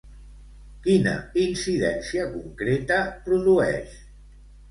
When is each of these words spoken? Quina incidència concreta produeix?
Quina 0.87 1.11
incidència 1.41 2.25
concreta 2.31 2.99
produeix? 3.27 3.95